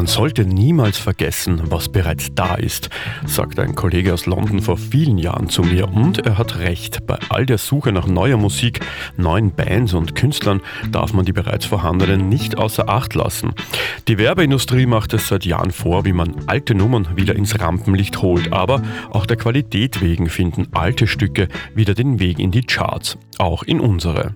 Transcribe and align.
Man 0.00 0.06
sollte 0.06 0.46
niemals 0.46 0.96
vergessen, 0.96 1.60
was 1.64 1.90
bereits 1.90 2.34
da 2.34 2.54
ist, 2.54 2.88
sagte 3.26 3.60
ein 3.60 3.74
Kollege 3.74 4.14
aus 4.14 4.24
London 4.24 4.62
vor 4.62 4.78
vielen 4.78 5.18
Jahren 5.18 5.50
zu 5.50 5.62
mir. 5.62 5.92
Und 5.92 6.20
er 6.20 6.38
hat 6.38 6.58
recht. 6.58 7.06
Bei 7.06 7.18
all 7.28 7.44
der 7.44 7.58
Suche 7.58 7.92
nach 7.92 8.06
neuer 8.06 8.38
Musik, 8.38 8.80
neuen 9.18 9.50
Bands 9.50 9.92
und 9.92 10.14
Künstlern 10.14 10.62
darf 10.90 11.12
man 11.12 11.26
die 11.26 11.34
bereits 11.34 11.66
vorhandenen 11.66 12.30
nicht 12.30 12.56
außer 12.56 12.88
Acht 12.88 13.14
lassen. 13.14 13.52
Die 14.08 14.16
Werbeindustrie 14.16 14.86
macht 14.86 15.12
es 15.12 15.28
seit 15.28 15.44
Jahren 15.44 15.70
vor, 15.70 16.06
wie 16.06 16.14
man 16.14 16.34
alte 16.46 16.74
Nummern 16.74 17.08
wieder 17.16 17.36
ins 17.36 17.60
Rampenlicht 17.60 18.22
holt. 18.22 18.54
Aber 18.54 18.80
auch 19.10 19.26
der 19.26 19.36
Qualität 19.36 20.00
wegen 20.00 20.30
finden 20.30 20.68
alte 20.72 21.06
Stücke 21.06 21.48
wieder 21.74 21.92
den 21.92 22.18
Weg 22.18 22.38
in 22.38 22.52
die 22.52 22.62
Charts. 22.62 23.18
Auch 23.36 23.64
in 23.64 23.80
unsere. 23.80 24.32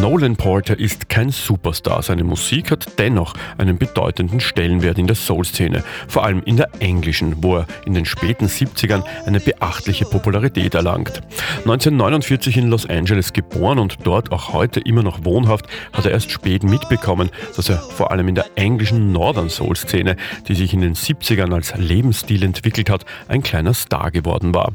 Nolan 0.00 0.36
Porter 0.36 0.78
ist 0.78 1.08
kein 1.08 1.30
Superstar. 1.30 2.04
Seine 2.04 2.22
Musik 2.22 2.70
hat 2.70 3.00
dennoch 3.00 3.34
einen 3.56 3.78
bedeutenden 3.78 4.38
Stellenwert 4.38 4.96
in 4.96 5.08
der 5.08 5.16
Soul-Szene, 5.16 5.82
vor 6.06 6.24
allem 6.24 6.40
in 6.44 6.56
der 6.56 6.68
englischen, 6.78 7.42
wo 7.42 7.56
er 7.56 7.66
in 7.84 7.94
den 7.94 8.04
späten 8.04 8.46
70ern 8.46 9.02
eine 9.26 9.40
beachtliche 9.40 10.04
Popularität 10.04 10.74
erlangt. 10.74 11.20
1949 11.58 12.58
in 12.58 12.68
Los 12.68 12.86
Angeles 12.86 13.32
geboren 13.32 13.80
und 13.80 13.98
dort 14.04 14.30
auch 14.30 14.52
heute 14.52 14.78
immer 14.78 15.02
noch 15.02 15.24
wohnhaft, 15.24 15.66
hat 15.92 16.04
er 16.04 16.12
erst 16.12 16.30
spät 16.30 16.62
mitbekommen, 16.62 17.30
dass 17.56 17.68
er 17.68 17.78
vor 17.78 18.12
allem 18.12 18.28
in 18.28 18.36
der 18.36 18.46
englischen 18.54 19.10
Northern 19.10 19.50
Soul-Szene, 19.50 20.14
die 20.46 20.54
sich 20.54 20.72
in 20.74 20.80
den 20.80 20.94
70ern 20.94 21.52
als 21.52 21.74
Lebensstil 21.76 22.44
entwickelt 22.44 22.88
hat, 22.88 23.04
ein 23.26 23.42
kleiner 23.42 23.74
Star 23.74 24.12
geworden 24.12 24.54
war. 24.54 24.74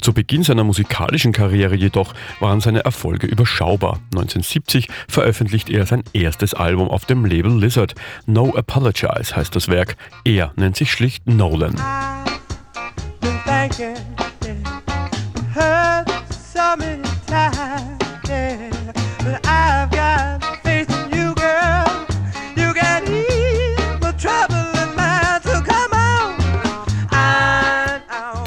Zu 0.00 0.14
Beginn 0.14 0.44
seiner 0.44 0.64
musikalischen 0.64 1.32
Karriere 1.32 1.74
jedoch 1.74 2.14
waren 2.40 2.60
seine 2.60 2.84
Erfolge 2.84 3.26
überschaubar. 3.26 4.00
1970 4.14 4.61
veröffentlicht 5.08 5.70
er 5.70 5.86
sein 5.86 6.02
erstes 6.12 6.54
Album 6.54 6.88
auf 6.88 7.04
dem 7.04 7.24
Label 7.24 7.58
Lizard. 7.58 7.94
No 8.26 8.54
Apologize 8.54 9.34
heißt 9.34 9.54
das 9.54 9.68
Werk. 9.68 9.96
Er 10.24 10.52
nennt 10.56 10.76
sich 10.76 10.92
schlicht 10.92 11.26
Nolan. 11.26 11.76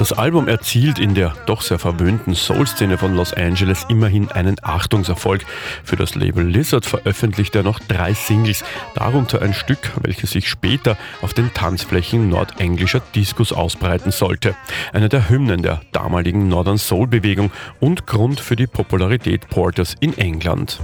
Das 0.07 0.19
Album 0.19 0.47
erzielt 0.47 0.99
in 0.99 1.15
der 1.15 1.33
doch 1.47 1.63
sehr 1.63 1.79
verwöhnten 1.79 2.35
Soul-Szene 2.35 2.99
von 2.99 3.15
Los 3.15 3.33
Angeles 3.33 3.87
immerhin 3.89 4.29
einen 4.29 4.55
Achtungserfolg. 4.61 5.43
Für 5.83 5.95
das 5.95 6.13
Label 6.13 6.45
Lizard 6.45 6.85
veröffentlicht 6.85 7.55
er 7.55 7.63
noch 7.63 7.79
drei 7.79 8.13
Singles, 8.13 8.63
darunter 8.93 9.41
ein 9.41 9.55
Stück, 9.55 9.93
welches 10.03 10.29
sich 10.29 10.47
später 10.47 10.95
auf 11.23 11.33
den 11.33 11.51
Tanzflächen 11.55 12.29
nordenglischer 12.29 13.01
Discos 13.15 13.51
ausbreiten 13.51 14.11
sollte. 14.11 14.55
Eine 14.93 15.09
der 15.09 15.27
Hymnen 15.27 15.63
der 15.63 15.81
damaligen 15.91 16.49
Northern 16.49 16.77
Soul-Bewegung 16.77 17.49
und 17.79 18.05
Grund 18.05 18.39
für 18.39 18.55
die 18.55 18.67
Popularität 18.67 19.49
Porters 19.49 19.95
in 20.01 20.15
England. 20.19 20.79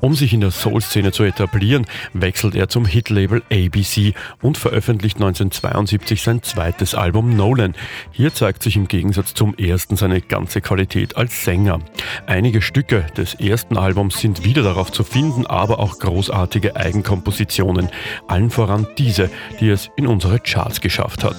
Um 0.00 0.14
sich 0.14 0.32
in 0.32 0.40
der 0.40 0.50
Soul-Szene 0.50 1.12
zu 1.12 1.24
etablieren, 1.24 1.86
wechselt 2.12 2.54
er 2.54 2.68
zum 2.68 2.84
Hitlabel 2.84 3.42
ABC 3.50 4.14
und 4.40 4.56
veröffentlicht 4.56 5.16
1972 5.16 6.22
sein 6.22 6.42
zweites 6.42 6.94
Album 6.94 7.36
Nolan. 7.36 7.74
Hier 8.12 8.32
zeigt 8.32 8.62
sich 8.62 8.76
im 8.76 8.88
Gegensatz 8.88 9.34
zum 9.34 9.56
ersten 9.56 9.96
seine 9.96 10.20
ganze 10.20 10.60
Qualität 10.60 11.16
als 11.16 11.44
Sänger. 11.44 11.80
Einige 12.26 12.62
Stücke 12.62 13.06
des 13.16 13.34
ersten 13.34 13.76
Albums 13.76 14.20
sind 14.20 14.44
wieder 14.44 14.62
darauf 14.62 14.92
zu 14.92 15.04
finden, 15.04 15.46
aber 15.46 15.80
auch 15.80 15.98
großartige 15.98 16.76
Eigenkompositionen. 16.76 17.88
Allen 18.28 18.50
voran 18.50 18.86
diese, 18.98 19.30
die 19.60 19.68
es 19.68 19.90
in 19.96 20.06
unsere 20.06 20.38
Charts 20.38 20.80
geschafft 20.80 21.24
hat. 21.24 21.36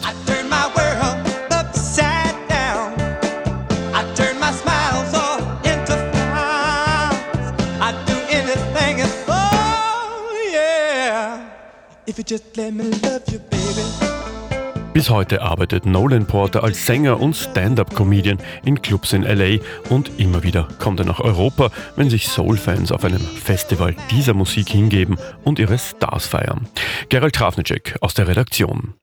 Bis 14.94 15.10
heute 15.10 15.42
arbeitet 15.42 15.86
Nolan 15.86 16.26
Porter 16.26 16.66
als 16.66 16.86
Sänger 16.86 17.18
und 17.18 17.34
Stand-up-Comedian 17.34 18.40
in 18.66 18.82
Clubs 18.82 19.14
in 19.14 19.24
LA 19.24 19.60
und 19.90 20.12
immer 20.18 20.44
wieder 20.44 20.68
kommt 20.80 21.00
er 21.00 21.06
nach 21.06 21.22
Europa, 21.22 21.72
wenn 21.96 22.10
sich 22.10 22.28
Soul-Fans 22.28 22.92
auf 22.92 23.06
einem 23.06 23.22
Festival 23.22 23.96
dieser 24.12 24.34
Musik 24.34 24.68
hingeben 24.68 25.18
und 25.46 25.60
ihre 25.60 25.78
Stars 25.78 26.28
feiern. 26.28 26.68
Gerald 27.08 27.36
Trafnicek 27.36 27.96
aus 28.02 28.16
der 28.16 28.28
Redaktion. 28.28 28.96